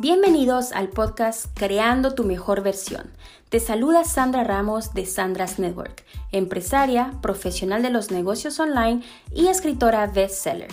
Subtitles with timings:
[0.00, 3.12] Bienvenidos al podcast Creando tu mejor versión.
[3.48, 10.08] Te saluda Sandra Ramos de Sandra's Network, empresaria, profesional de los negocios online y escritora
[10.08, 10.72] bestseller.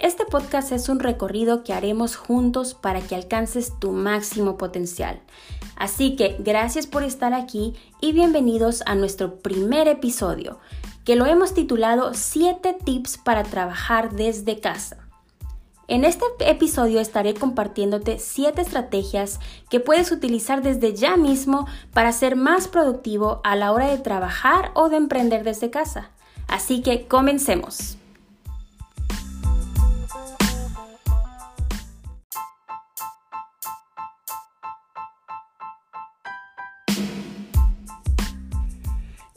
[0.00, 5.20] Este podcast es un recorrido que haremos juntos para que alcances tu máximo potencial.
[5.76, 10.58] Así que gracias por estar aquí y bienvenidos a nuestro primer episodio,
[11.04, 15.03] que lo hemos titulado 7 tips para trabajar desde casa.
[15.86, 19.38] En este episodio estaré compartiéndote 7 estrategias
[19.68, 24.70] que puedes utilizar desde ya mismo para ser más productivo a la hora de trabajar
[24.74, 26.10] o de emprender desde casa.
[26.48, 27.98] Así que comencemos.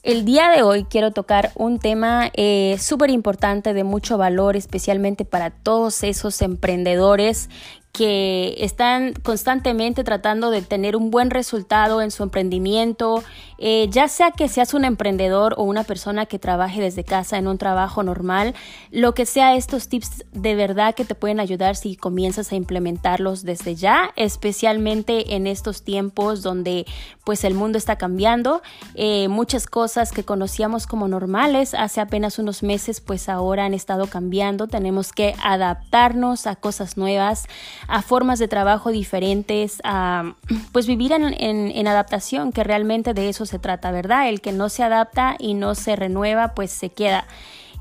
[0.08, 5.26] El día de hoy quiero tocar un tema eh, súper importante de mucho valor, especialmente
[5.26, 7.50] para todos esos emprendedores
[7.92, 13.22] que están constantemente tratando de tener un buen resultado en su emprendimiento,
[13.58, 17.48] eh, ya sea que seas un emprendedor o una persona que trabaje desde casa en
[17.48, 18.56] un trabajo normal,
[18.92, 23.44] lo que sea estos tips de verdad que te pueden ayudar si comienzas a implementarlos
[23.44, 26.86] desde ya, especialmente en estos tiempos donde
[27.24, 28.62] pues el mundo está cambiando,
[28.96, 34.08] eh, muchas cosas que conocíamos como normales hace apenas unos meses pues ahora han estado
[34.08, 37.48] cambiando, tenemos que adaptarnos a cosas nuevas,
[37.88, 40.36] a formas de trabajo diferentes, a
[40.72, 44.30] pues vivir en, en, adaptación, que realmente de eso se trata, ¿verdad?
[44.30, 47.26] El que no se adapta y no se renueva, pues se queda.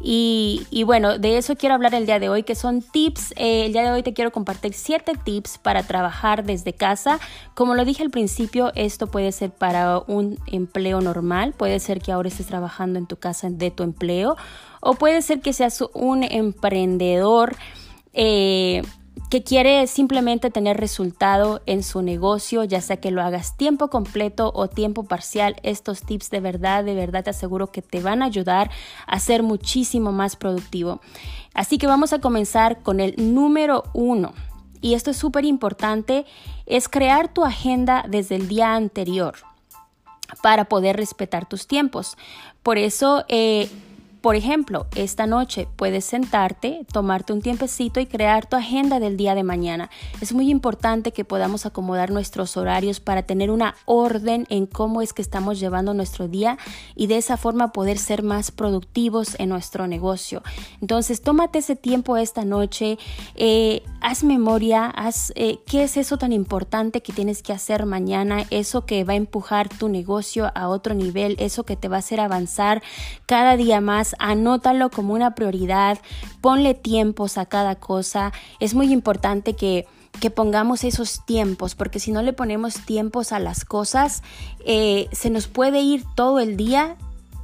[0.00, 3.32] Y, bueno, de eso quiero hablar el día de hoy, que son tips.
[3.36, 7.18] Eh, el día de hoy te quiero compartir siete tips para trabajar desde casa.
[7.54, 12.12] Como lo dije al principio, esto puede ser para un empleo normal, puede ser que
[12.12, 14.36] ahora estés trabajando en tu casa de tu empleo,
[14.80, 17.56] o puede ser que seas un emprendedor.
[18.12, 18.82] Eh,
[19.28, 24.52] que quiere simplemente tener resultado en su negocio, ya sea que lo hagas tiempo completo
[24.54, 28.26] o tiempo parcial, estos tips de verdad, de verdad te aseguro que te van a
[28.26, 28.70] ayudar
[29.06, 31.00] a ser muchísimo más productivo.
[31.54, 34.32] Así que vamos a comenzar con el número uno.
[34.80, 36.26] Y esto es súper importante,
[36.66, 39.34] es crear tu agenda desde el día anterior
[40.42, 42.16] para poder respetar tus tiempos.
[42.62, 43.68] Por eso eh,
[44.26, 49.36] por ejemplo, esta noche puedes sentarte, tomarte un tiempecito y crear tu agenda del día
[49.36, 49.88] de mañana.
[50.20, 55.12] Es muy importante que podamos acomodar nuestros horarios para tener una orden en cómo es
[55.12, 56.58] que estamos llevando nuestro día
[56.96, 60.42] y de esa forma poder ser más productivos en nuestro negocio.
[60.80, 62.98] Entonces, tómate ese tiempo esta noche,
[63.36, 68.44] eh, haz memoria, haz eh, qué es eso tan importante que tienes que hacer mañana,
[68.50, 72.00] eso que va a empujar tu negocio a otro nivel, eso que te va a
[72.00, 72.82] hacer avanzar
[73.26, 75.98] cada día más anótalo como una prioridad,
[76.40, 78.32] ponle tiempos a cada cosa.
[78.60, 79.86] Es muy importante que
[80.20, 84.22] que pongamos esos tiempos, porque si no le ponemos tiempos a las cosas,
[84.64, 86.96] eh, se nos puede ir todo el día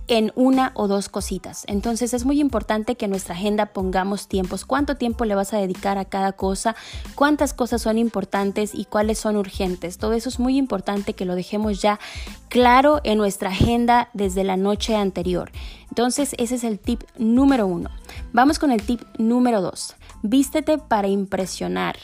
[0.09, 1.65] en una o dos cositas.
[1.69, 4.65] Entonces es muy importante que en nuestra agenda pongamos tiempos.
[4.65, 6.75] ¿Cuánto tiempo le vas a dedicar a cada cosa?
[7.15, 9.99] ¿Cuántas cosas son importantes y cuáles son urgentes?
[9.99, 12.01] Todo eso es muy importante que lo dejemos ya
[12.49, 15.51] claro en nuestra agenda desde la noche anterior.
[15.89, 17.91] Entonces ese es el tip número uno.
[18.33, 19.95] Vamos con el tip número dos.
[20.23, 21.97] Vístete para impresionar.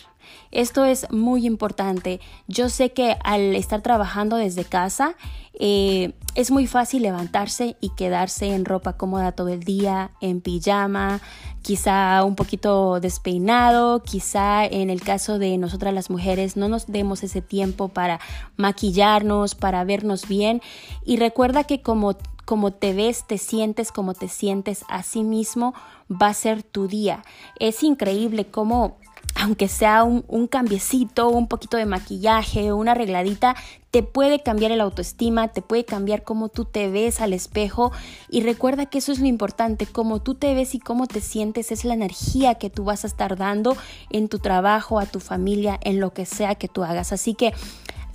[0.50, 2.21] Esto es muy importante.
[2.47, 5.15] Yo sé que al estar trabajando desde casa
[5.61, 11.21] eh, es muy fácil levantarse y quedarse en ropa cómoda todo el día, en pijama,
[11.62, 17.25] quizá un poquito despeinado, quizá en el caso de nosotras las mujeres no nos demos
[17.25, 18.21] ese tiempo para
[18.56, 20.62] maquillarnos, para vernos bien.
[21.05, 22.16] Y recuerda que como
[22.49, 25.75] como te ves, te sientes, como te sientes a sí mismo,
[26.10, 27.22] va a ser tu día.
[27.60, 28.97] Es increíble cómo
[29.38, 33.54] aunque sea un, un, cambiecito, un poquito de maquillaje, una arregladita,
[33.91, 37.93] te puede cambiar el autoestima, te puede cambiar cómo tú te ves al espejo
[38.28, 41.72] y recuerda que eso es lo importante, cómo tú te ves y cómo te sientes
[41.72, 43.77] es la energía que tú vas a estar dando
[44.10, 47.13] en tu trabajo, a tu familia, en lo que sea que tú hagas.
[47.13, 47.54] Así que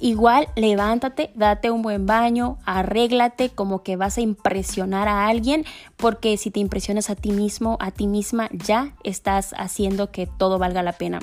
[0.03, 5.63] Igual levántate, date un buen baño, arréglate como que vas a impresionar a alguien,
[5.95, 10.59] porque si te impresionas a ti mismo, a ti misma, ya estás haciendo que todo
[10.59, 11.19] valga la pena.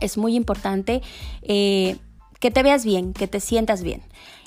[0.00, 1.02] Es muy importante
[1.42, 1.96] eh,
[2.38, 4.02] que te veas bien, que te sientas bien.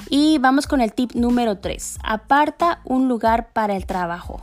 [0.09, 1.99] Y vamos con el tip número 3.
[2.01, 4.39] Aparta un lugar para el trabajo.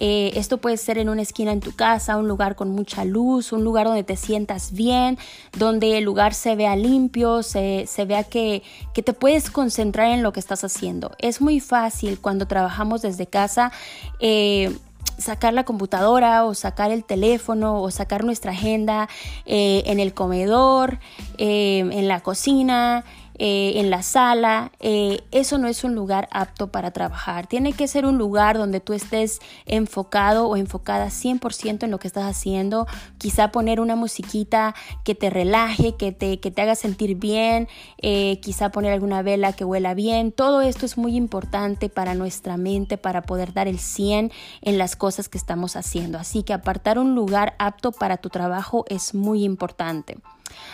[0.00, 3.52] Eh, esto puede ser en una esquina en tu casa, un lugar con mucha luz,
[3.52, 5.18] un lugar donde te sientas bien,
[5.56, 8.62] donde el lugar se vea limpio, se, vea que,
[8.94, 11.12] te puedes concentrar en lo que estás haciendo.
[11.18, 13.72] Es muy fácil cuando trabajamos desde casa.
[14.20, 14.76] Eh,
[15.18, 19.06] sacar la computadora o sacar el teléfono o sacar nuestra agenda
[19.44, 20.98] eh, en el comedor,
[21.36, 23.04] en la cocina,
[23.42, 27.46] eh, en la sala, eh, eso no es un lugar apto para trabajar.
[27.46, 32.06] Tiene que ser un lugar donde tú estés enfocado o enfocada 100% en lo que
[32.06, 32.86] estás haciendo.
[33.16, 37.66] Quizá poner una musiquita que te relaje, que te, que te haga sentir bien,
[38.02, 40.32] eh, quizá poner alguna vela que huela bien.
[40.32, 44.96] Todo esto es muy importante para nuestra mente, para poder dar el 100 en las
[44.96, 46.18] cosas que estamos haciendo.
[46.18, 50.18] Así que apartar un lugar apto para tu trabajo es muy importante.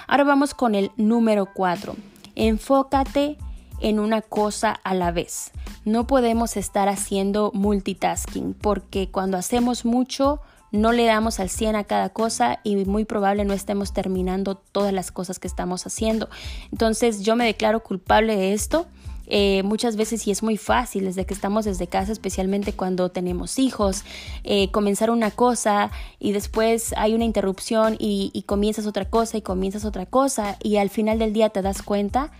[0.09, 1.95] Ahora vamos con el número 4.
[2.37, 3.38] Enfócate
[3.81, 5.50] en una cosa a la vez.
[5.85, 10.41] No podemos estar haciendo multitasking porque cuando hacemos mucho
[10.73, 14.93] no le damos al 100 a cada cosa y muy probable no estemos terminando todas
[14.93, 16.29] las cosas que estamos haciendo.
[16.73, 18.87] Entonces yo me declaro culpable de esto.
[19.26, 23.58] Eh, muchas veces y es muy fácil desde que estamos desde casa, especialmente cuando tenemos
[23.58, 24.05] hijos,
[24.44, 29.43] eh, comenzar una cosa y después hay una interrupción y, y comienzas otra cosa y
[29.43, 32.31] comienzas otra cosa y al final del día te das cuenta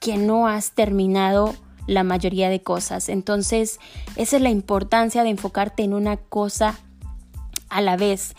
[0.00, 1.54] que no has terminado
[1.86, 3.08] la mayoría de cosas.
[3.08, 3.78] Entonces,
[4.16, 6.78] esa es la importancia de enfocarte en una cosa
[7.68, 8.34] a la vez.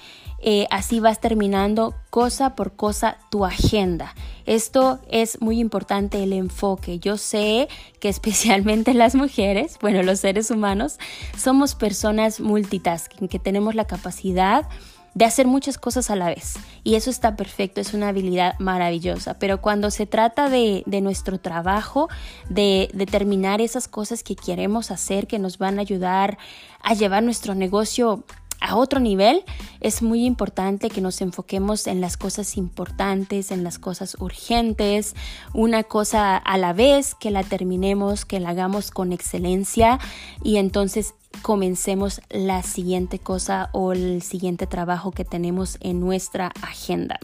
[0.49, 4.15] Eh, así vas terminando cosa por cosa tu agenda.
[4.45, 6.99] Esto es muy importante el enfoque.
[6.99, 7.67] Yo sé
[7.99, 10.99] que especialmente las mujeres, bueno, los seres humanos,
[11.37, 14.69] somos personas multitasking, que tenemos la capacidad
[15.15, 16.53] de hacer muchas cosas a la vez.
[16.85, 19.37] Y eso está perfecto, es una habilidad maravillosa.
[19.39, 22.07] Pero cuando se trata de, nuestro trabajo,
[22.47, 26.37] de determinar esas cosas que queremos hacer, que nos van a ayudar
[26.81, 28.23] a llevar nuestro negocio
[28.59, 29.43] a otro nivel,
[29.81, 35.15] es muy importante que nos enfoquemos en las cosas importantes, en las cosas urgentes,
[35.53, 39.99] una cosa a la vez, que la terminemos, que la hagamos con excelencia
[40.43, 47.19] y entonces comencemos la siguiente cosa o el siguiente trabajo que tenemos en nuestra agenda.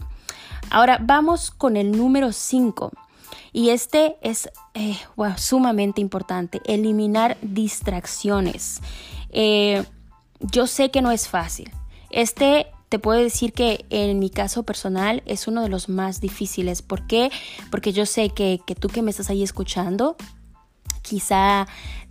[0.70, 2.90] Ahora vamos con el número 5.
[3.52, 4.96] Y este es eh,
[5.36, 8.80] sumamente importante, eliminar distracciones.
[9.30, 9.84] Eh,
[10.50, 11.70] yo sé que no es fácil.
[12.10, 16.80] Este te puedo decir que en mi caso personal es uno de los más difíciles.
[16.80, 17.30] ¿Por qué?
[17.70, 20.16] Porque yo sé que, que tú que me estás ahí escuchando,
[21.02, 21.66] quizá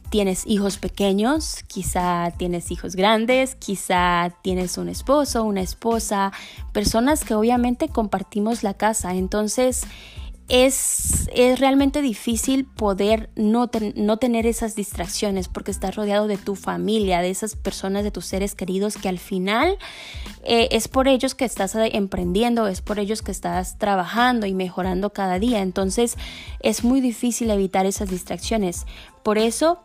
[0.10, 6.32] tienes hijos pequeños, quizá tienes hijos grandes, quizá tienes un esposo, una esposa,
[6.72, 9.16] personas que obviamente compartimos la casa.
[9.16, 9.88] Entonces,
[10.50, 16.56] es, es, realmente difícil poder no, no, tener esas distracciones porque estás rodeado de tu
[16.56, 19.78] familia, de esas personas, de tus seres queridos que al final
[20.44, 25.12] eh, es por ellos que estás emprendiendo, es por ellos que estás trabajando y mejorando
[25.12, 25.62] cada día.
[25.62, 26.18] Entonces
[26.60, 28.86] es muy difícil evitar esas distracciones.
[29.24, 29.80] Por eso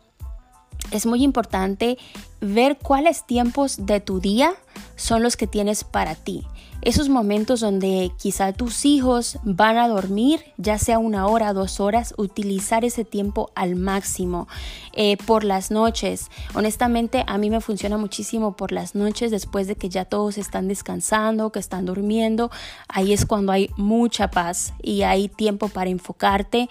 [0.90, 1.98] es muy importante
[2.40, 4.54] ver cuáles tiempos de tu día
[4.98, 6.46] son los que tienes para ti
[6.80, 12.14] esos momentos donde quizá tus hijos van a dormir, ya sea una hora, dos horas,
[12.16, 14.46] utilizar ese tiempo al máximo.
[14.92, 19.74] Eh, por las noches, honestamente a mí me funciona muchísimo por las noches después de
[19.74, 22.50] que ya todos están descansando, que están durmiendo.
[22.88, 26.68] Ahí es cuando hay mucha paz y hay tiempo para enfocarte,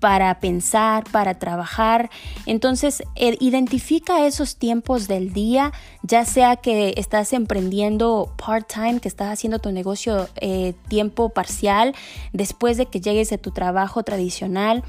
[0.00, 2.10] para pensar, para trabajar.
[2.46, 9.28] Entonces, eh, identifica esos tiempos del día, ya sea que estás emprendiendo part-time, que estás
[9.28, 11.94] haciendo tu negocio eh, tiempo parcial,
[12.32, 14.82] después de que llegues de tu trabajo tradicional.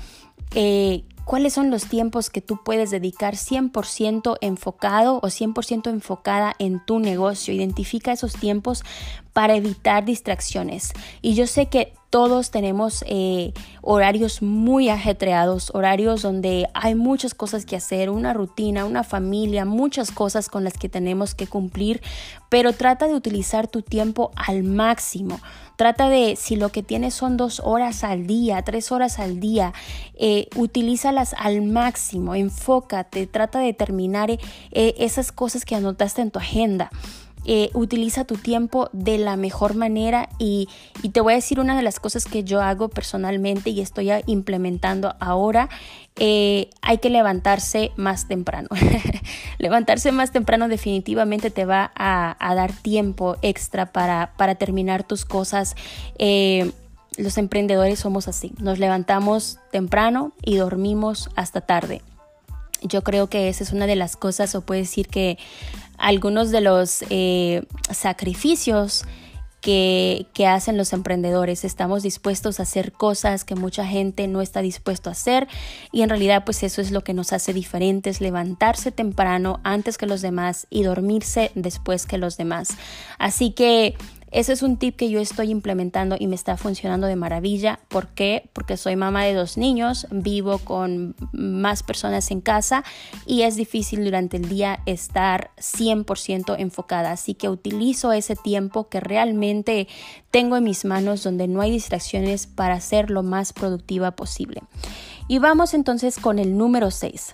[0.55, 6.83] Eh, cuáles son los tiempos que tú puedes dedicar 100% enfocado o 100% enfocada en
[6.85, 7.53] tu negocio.
[7.53, 8.83] Identifica esos tiempos
[9.33, 10.93] para evitar distracciones.
[11.21, 17.65] Y yo sé que todos tenemos eh, horarios muy ajetreados, horarios donde hay muchas cosas
[17.65, 22.01] que hacer, una rutina, una familia, muchas cosas con las que tenemos que cumplir,
[22.49, 25.39] pero trata de utilizar tu tiempo al máximo.
[25.77, 29.73] Trata de, si lo que tienes son dos horas al día, tres horas al día,
[30.15, 34.39] eh, utilízalas al máximo, enfócate, trata de terminar eh,
[34.97, 36.91] esas cosas que anotaste en tu agenda.
[37.43, 40.69] Eh, utiliza tu tiempo de la mejor manera y,
[41.11, 45.15] te voy a decir una de las cosas que yo hago personalmente y estoy implementando
[45.19, 45.69] ahora.
[46.17, 48.69] Eh, hay que levantarse más temprano.
[49.57, 55.75] levantarse más temprano definitivamente te va a, dar tiempo extra para, para, terminar tus cosas.
[56.19, 56.71] Eh,
[57.17, 58.53] los emprendedores somos así.
[58.59, 62.01] Nos levantamos temprano y dormimos hasta tarde.
[62.83, 65.37] Yo creo que esa es una de las cosas, o puedo decir que
[66.01, 69.05] algunos de los eh, sacrificios
[69.61, 71.63] que, que, hacen los emprendedores.
[71.63, 75.47] Estamos dispuestos a hacer cosas que mucha gente no está dispuesto a hacer
[75.91, 80.07] y en realidad pues eso es lo que nos hace diferentes, levantarse temprano antes que
[80.07, 82.69] los demás y dormirse después que los demás.
[83.19, 83.95] Así que
[84.31, 87.79] ese es un tip que yo estoy implementando y me está funcionando de maravilla.
[87.89, 88.49] ¿Por qué?
[88.53, 92.85] Porque soy mamá de dos niños, vivo con más personas en casa
[93.25, 97.11] y es difícil durante el día estar 100% enfocada.
[97.11, 99.89] Así que utilizo ese tiempo que realmente
[100.31, 104.61] tengo en mis manos donde no hay distracciones para ser lo más productiva posible.
[105.27, 107.33] Y vamos entonces con el número 6.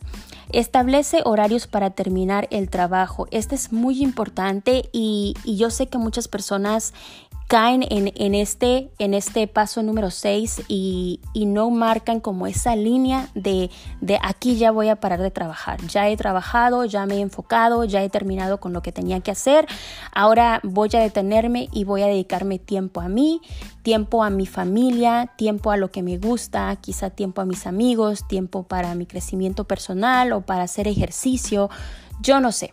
[0.51, 3.27] Establece horarios para terminar el trabajo.
[3.31, 6.93] Este es muy importante y, y yo sé que muchas personas
[7.47, 13.69] caen en, este, en este paso número 6 y, no marcan como esa línea de,
[14.01, 15.79] de aquí ya voy a parar de trabajar.
[15.87, 19.31] Ya he trabajado, ya me he enfocado, ya he terminado con lo que tenía que
[19.31, 19.65] hacer.
[20.11, 23.41] Ahora voy a detenerme y voy a dedicarme tiempo a mí,
[23.81, 28.27] tiempo a mi familia, tiempo a lo que me gusta, quizá tiempo a mis amigos,
[28.27, 31.69] tiempo para mi crecimiento personal o para hacer ejercicio.
[32.21, 32.71] Yo no sé.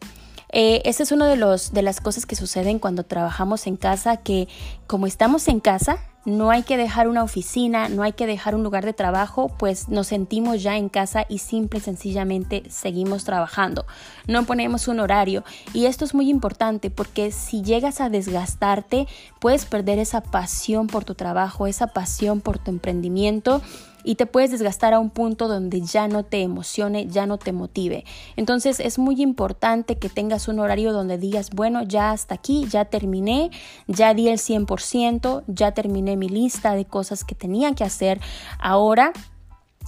[0.57, 4.19] Eh, esa es una de, los, de las cosas que suceden cuando trabajamos en casa,
[4.19, 4.47] que
[4.87, 8.63] como estamos en casa, no hay que dejar una oficina, no hay que dejar un
[8.63, 13.85] lugar de trabajo, pues nos sentimos ya en casa y simple y sencillamente seguimos trabajando.
[14.29, 15.43] No ponemos un horario
[15.73, 19.09] y esto es muy importante porque si llegas a desgastarte,
[19.41, 23.61] puedes perder esa pasión por tu trabajo, esa pasión por tu emprendimiento
[24.05, 27.53] y te puedes desgastar a un punto donde ya no te emocione, ya no te
[27.53, 28.05] motive.
[28.37, 32.85] Entonces es muy importante que tengas un horario donde digas, bueno, ya hasta aquí, ya
[32.85, 33.51] terminé,
[33.89, 38.21] ya di el 100%, ya terminé mi lista de cosas que tenía que hacer.
[38.59, 39.13] Ahora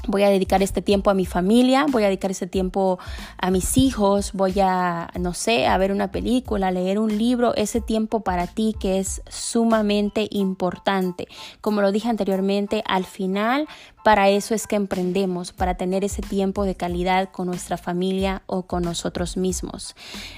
[0.07, 2.99] voy a dedicar este tiempo a mi familia, voy a dedicar este tiempo
[3.39, 7.55] a mis hijos, voy a, no sé, a ver una película, a leer un libro,
[7.55, 11.29] ese tiempo para ti que es sumamente importante.
[11.61, 13.69] Como lo dije anteriormente, al final
[14.07, 18.63] para eso es que emprendemos, para tener ese tiempo de calidad con nuestra familia o
[18.63, 19.97] con nosotros mismos.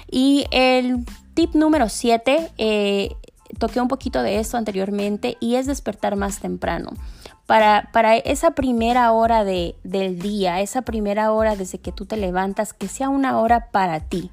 [0.09, 3.15] Y el tip número 7, eh,
[3.57, 6.91] toqué un poquito de esto anteriormente y es despertar más temprano
[7.49, 12.73] para, esa primera hora de, del día, esa primera hora desde que tú te levantas,
[12.73, 14.29] que sea una hora para ti,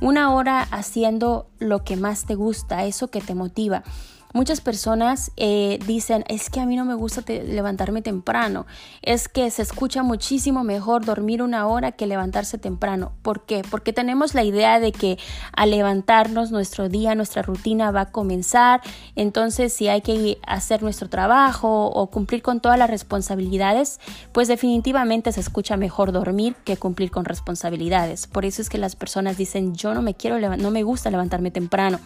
[0.00, 3.84] una hora haciendo lo que más te gusta, eso que te motiva.
[4.32, 8.66] Muchas personas eh, dicen, es que a mí no me gusta levantarme temprano,
[9.02, 13.12] es que se escucha muchísimo mejor dormir una hora que levantarse temprano.
[13.22, 13.62] ¿Por qué?
[13.70, 15.18] Porque tenemos la idea de que
[15.52, 18.80] al levantarnos nuestro día, nuestra rutina va a comenzar,
[19.14, 24.00] entonces si hay que hacer nuestro trabajo o cumplir con todas las responsabilidades,
[24.32, 28.26] pues definitivamente se escucha mejor dormir que cumplir con responsabilidades.
[28.26, 31.50] Por eso es que las personas dicen, yo no me quiero, no me gusta levantarme
[31.50, 31.98] temprano.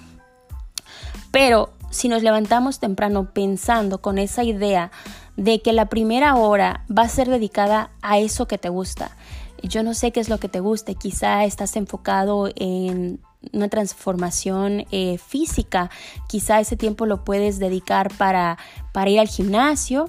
[1.30, 4.90] Pero si nos levantamos temprano pensando con esa idea
[5.36, 9.16] de que la primera hora va a ser dedicada a eso que te gusta,
[9.62, 13.20] yo no sé qué es lo que te guste, quizá estás enfocado en
[13.52, 15.90] una transformación eh, física,
[16.28, 18.58] quizá ese tiempo lo puedes dedicar para,
[18.92, 20.08] para ir al gimnasio,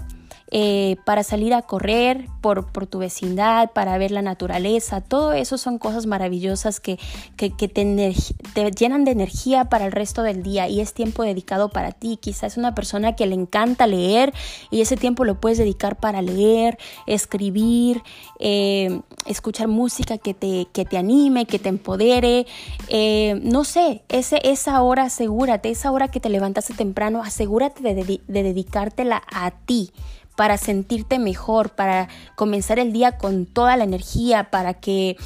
[0.53, 4.99] eh, para salir a correr por, tu vecindad, para ver la naturaleza.
[4.99, 6.99] Todo eso son cosas maravillosas que,
[7.37, 12.17] te, llenan de energía para el resto del día y es tiempo dedicado para ti.
[12.17, 14.33] Quizás es una persona que le encanta leer
[14.71, 16.77] y ese tiempo lo puedes dedicar para leer,
[17.07, 18.03] escribir,
[18.39, 22.45] eh, escuchar música que te, que te anime, que te empodere.
[22.89, 28.21] Eh, no sé, ese, esa hora asegúrate, esa hora que te levantaste temprano, asegúrate de,
[28.27, 29.93] de dedicártela a ti
[30.35, 35.17] para sentirte mejor, para comenzar el día con toda la energía, para que,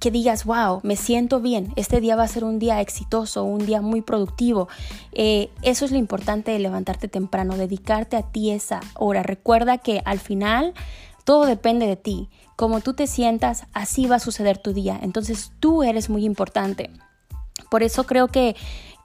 [0.00, 3.64] que digas, wow, me siento bien, este día va a ser un día exitoso, un
[3.66, 4.68] día muy productivo.
[5.12, 9.22] Eh, eso es lo importante de levantarte temprano, dedicarte a ti esa hora.
[9.22, 10.74] Recuerda que al final
[11.24, 12.28] todo depende de ti.
[12.56, 14.98] Como tú te sientas, así va a suceder tu día.
[15.02, 16.90] Entonces tú eres muy importante.
[17.70, 18.56] Por eso creo que,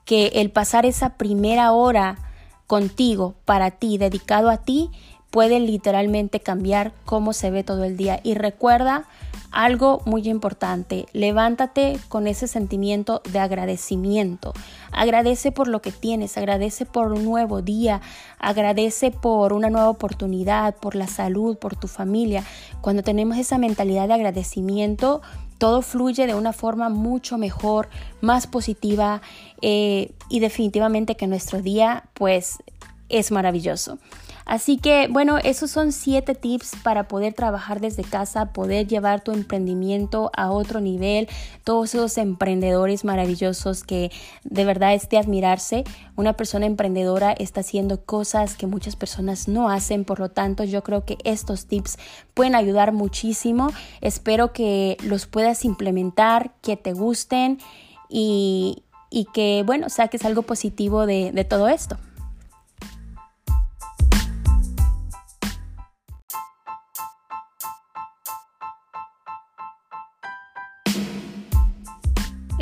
[0.05, 2.30] que el pasar esa primera hora
[2.71, 4.91] contigo, para ti, dedicado a ti,
[5.29, 8.21] puede literalmente cambiar cómo se ve todo el día.
[8.23, 9.09] Y recuerda
[9.51, 14.53] algo muy importante, levántate con ese sentimiento de agradecimiento.
[14.93, 17.99] Agradece por lo que tienes, agradece por un nuevo día,
[18.39, 22.45] agradece por una nueva oportunidad, por la salud, por tu familia.
[22.79, 25.21] Cuando tenemos esa mentalidad de agradecimiento,
[25.61, 27.87] todo fluye de una forma mucho mejor,
[28.19, 29.21] más positiva
[29.61, 32.57] eh, y definitivamente que nuestro día pues
[33.09, 33.99] es maravilloso.
[34.45, 39.31] Así que bueno, esos son siete tips para poder trabajar desde casa, poder llevar tu
[39.31, 41.27] emprendimiento a otro nivel.
[41.63, 44.11] Todos esos emprendedores maravillosos que
[44.43, 45.83] de verdad es de admirarse.
[46.15, 50.83] Una persona emprendedora está haciendo cosas que muchas personas no hacen, por lo tanto yo
[50.83, 51.97] creo que estos tips
[52.33, 53.71] pueden ayudar muchísimo.
[54.01, 57.59] Espero que los puedas implementar, que te gusten
[58.09, 58.83] y,
[59.33, 61.97] que, bueno, saques algo positivo de, de todo esto.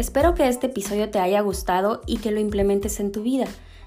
[0.10, 3.46] Espero que este episodio te haya gustado y que lo implementes en tu vida.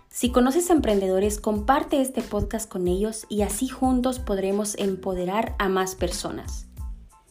[0.08, 5.96] Si conoces emprendedores, comparte este podcast con ellos y así juntos podremos empoderar a más
[5.96, 6.68] personas.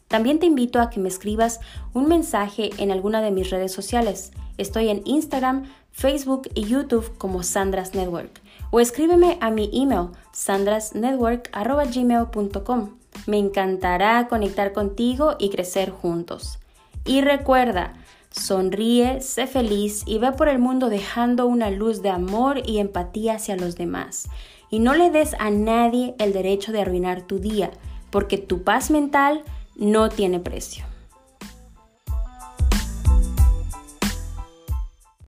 [0.09, 1.61] También te invito a que me escribas
[1.93, 4.33] un mensaje en alguna de mis redes sociales.
[4.57, 8.41] Estoy en Instagram, Facebook y YouTube como Sandras Network.
[8.71, 12.89] O escríbeme a mi email sandrasnetwork.gmail.com.
[13.25, 16.59] Me encantará conectar contigo y crecer juntos.
[17.05, 17.93] Y recuerda,
[18.31, 23.35] Sonríe, sé feliz y ve por el mundo dejando una luz de amor y empatía
[23.35, 24.29] hacia los demás.
[24.69, 27.71] Y no le des a nadie el derecho de arruinar tu día,
[28.09, 29.43] porque tu paz mental
[29.75, 30.90] no tiene precio.